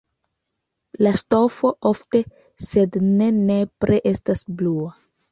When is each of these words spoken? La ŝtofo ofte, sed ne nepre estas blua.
La 1.07 1.09
ŝtofo 1.19 1.69
ofte, 1.89 2.21
sed 2.67 2.97
ne 3.19 3.27
nepre 3.35 3.99
estas 4.13 4.43
blua. 4.63 4.89